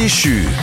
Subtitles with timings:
[0.00, 0.59] 继续。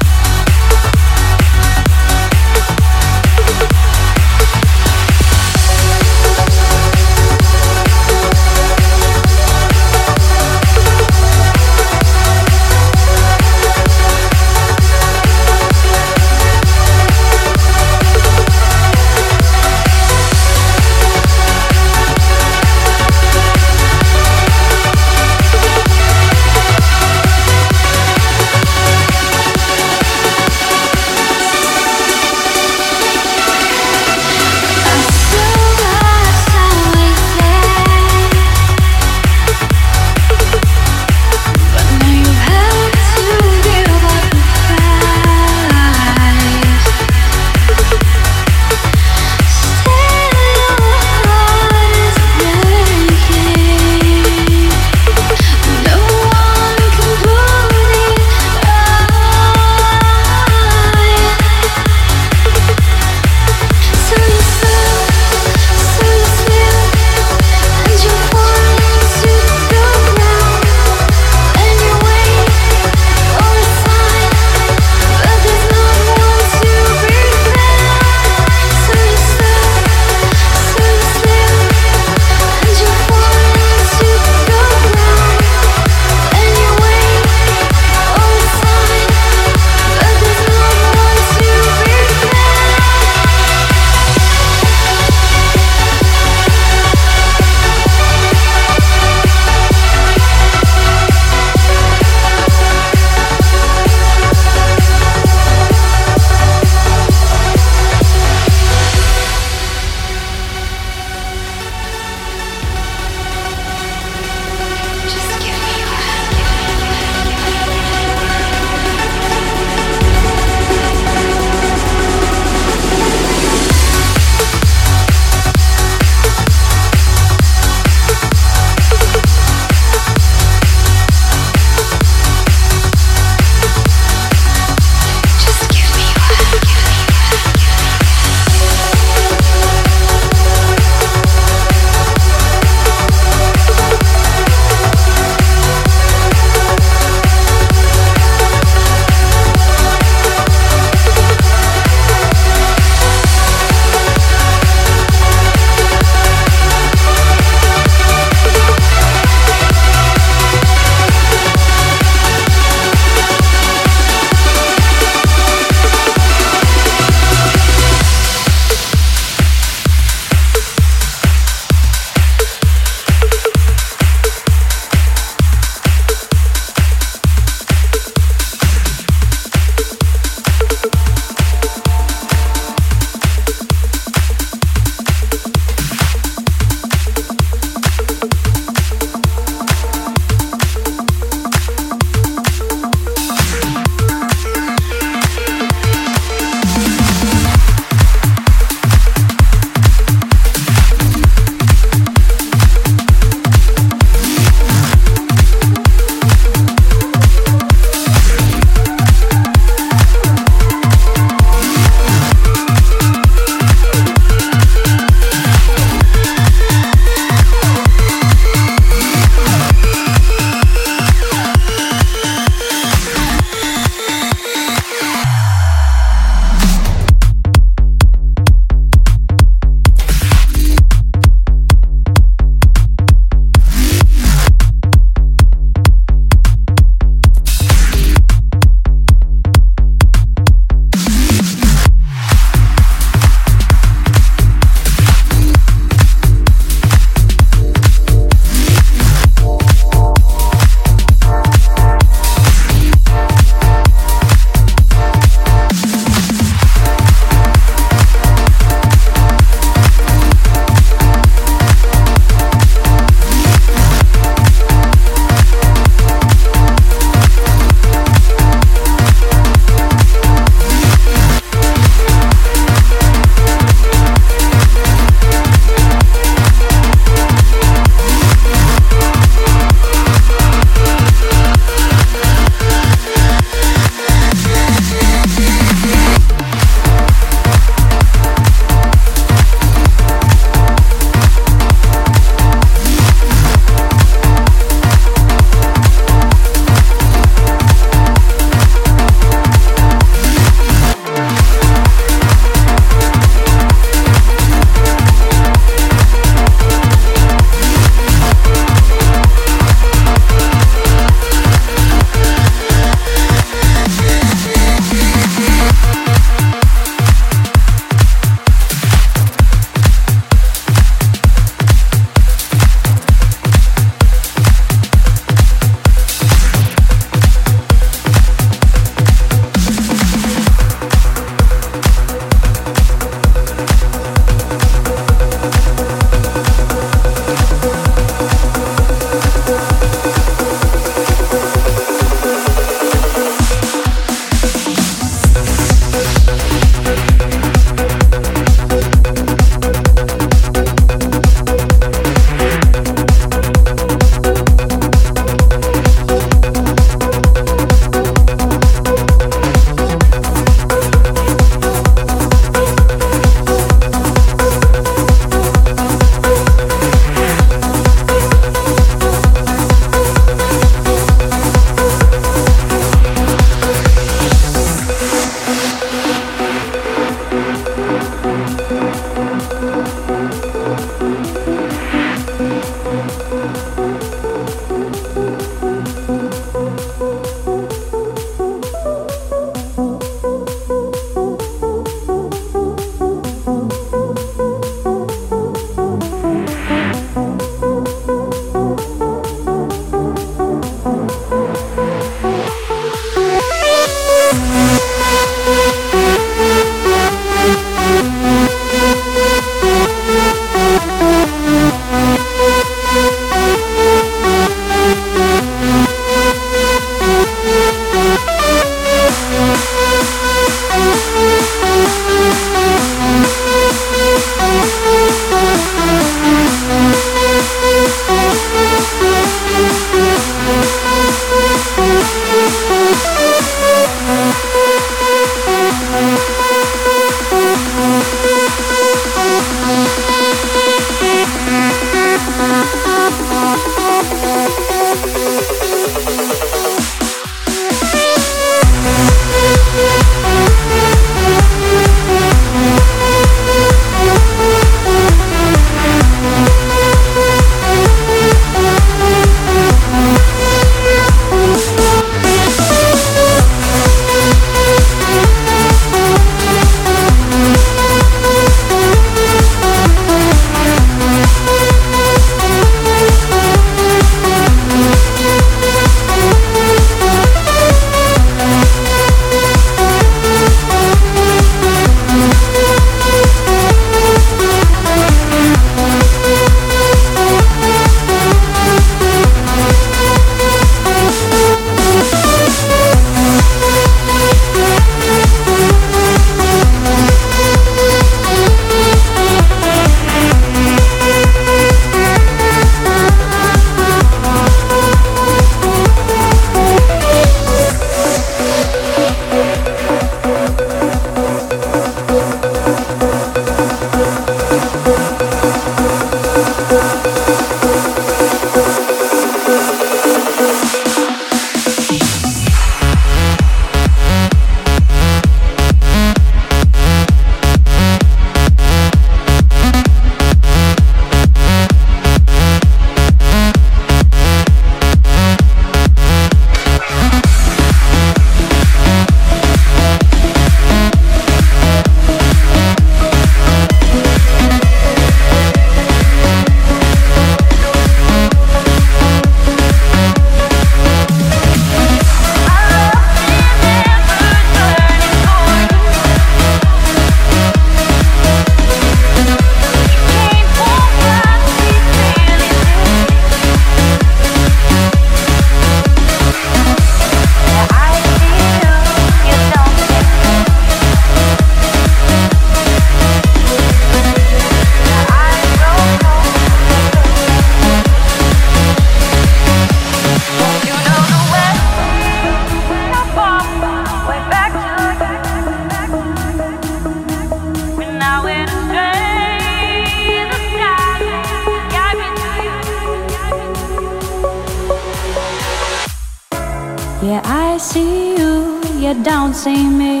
[599.44, 600.00] See me.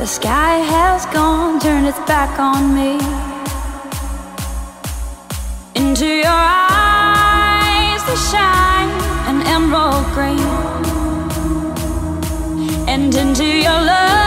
[0.00, 2.94] The sky has gone, turned its back on me.
[5.80, 6.42] Into your
[6.82, 8.90] eyes, they shine
[9.30, 10.50] an emerald green.
[12.88, 14.17] And into your lungs,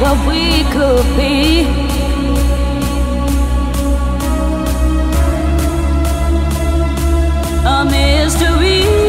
[0.00, 1.64] what we could be.
[7.66, 9.07] a mystery.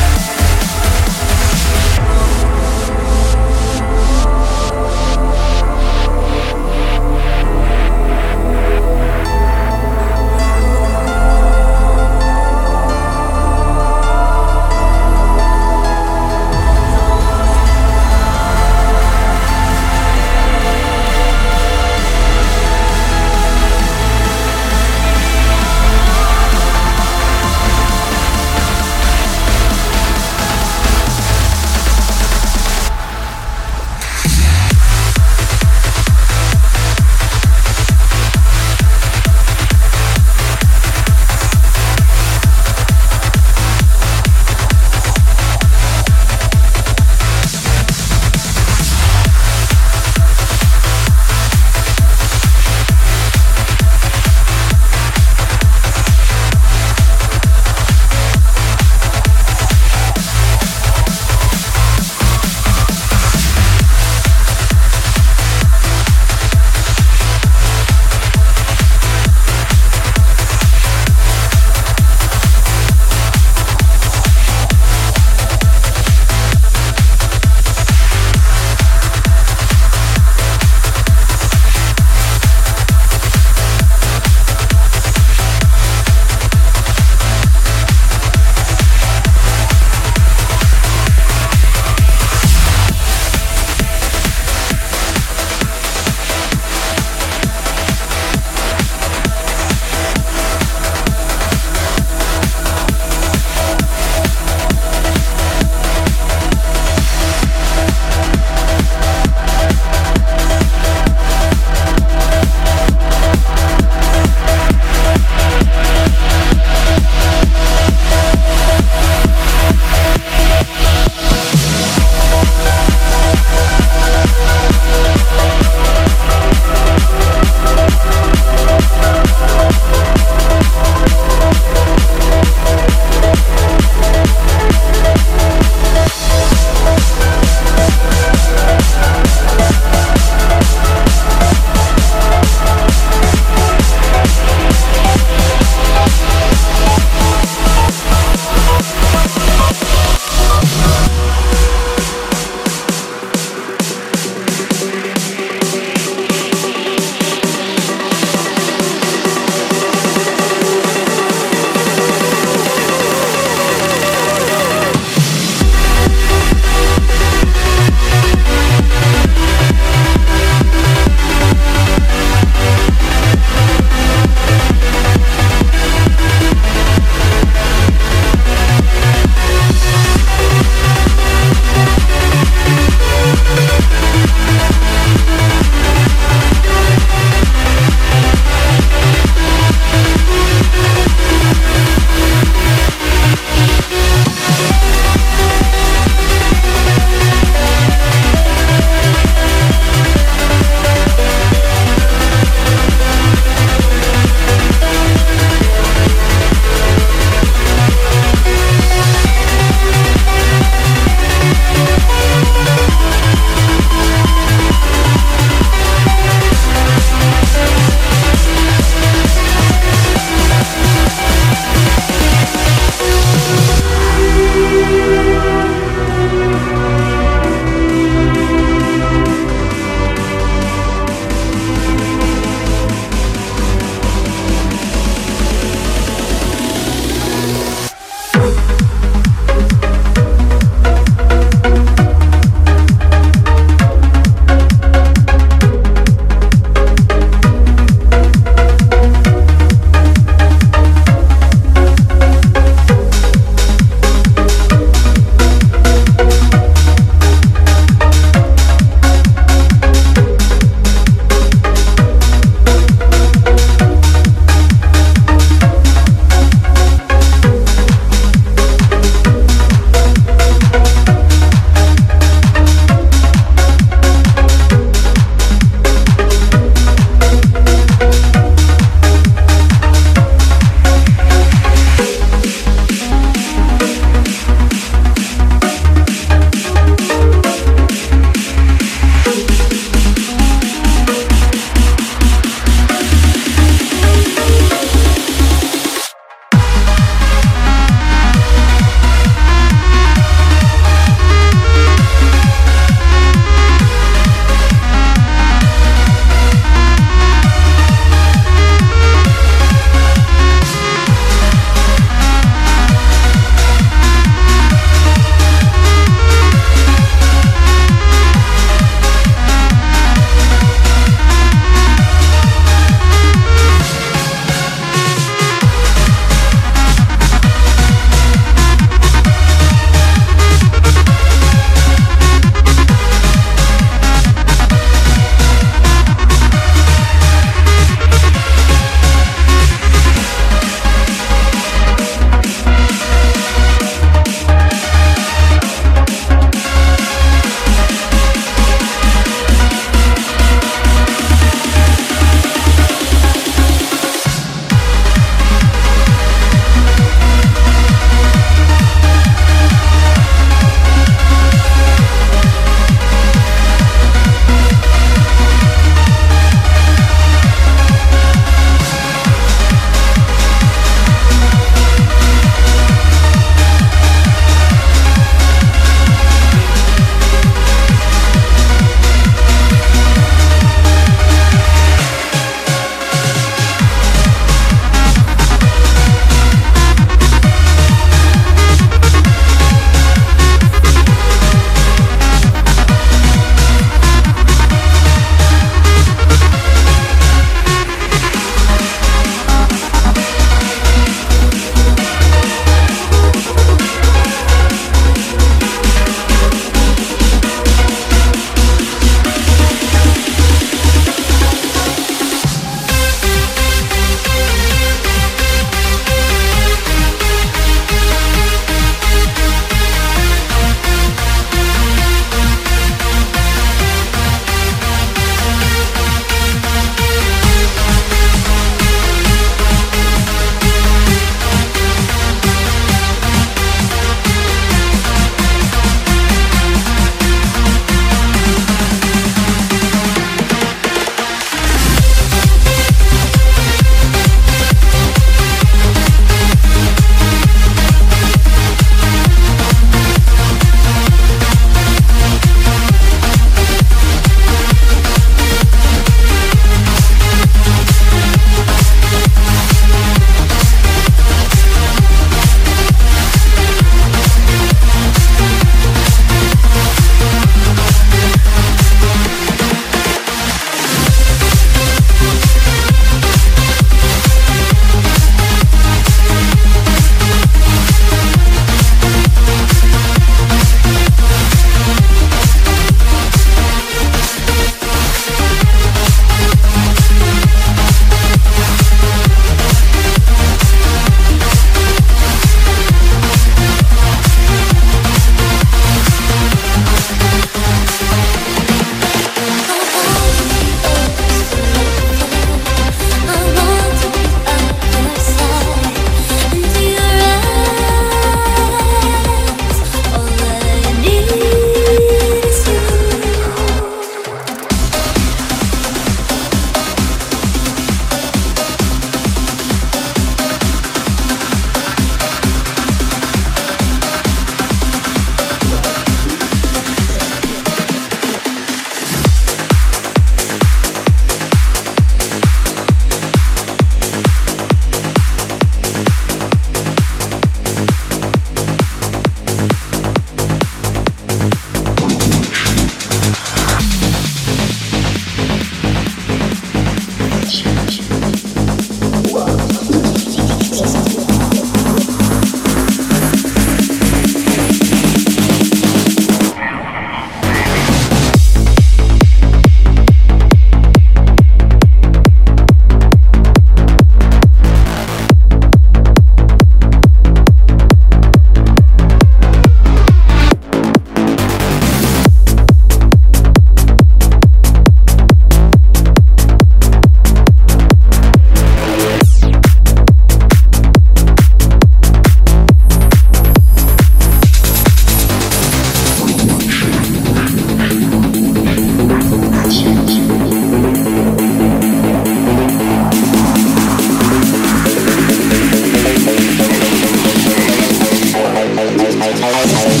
[599.43, 600.00] I'm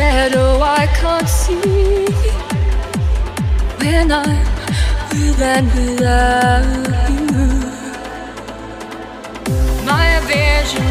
[0.00, 2.06] shadow I can't see.
[3.80, 4.38] When I'm
[5.10, 6.64] with and without
[7.10, 7.48] you,
[9.90, 10.88] my vision